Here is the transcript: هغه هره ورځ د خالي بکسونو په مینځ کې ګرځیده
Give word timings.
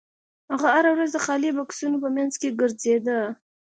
هغه 0.51 0.67
هره 0.75 0.89
ورځ 0.95 1.09
د 1.13 1.17
خالي 1.25 1.51
بکسونو 1.57 1.97
په 2.03 2.09
مینځ 2.15 2.33
کې 2.41 2.49
ګرځیده 2.59 3.19